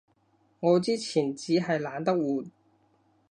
[0.59, 2.51] 我之前衹係懶得換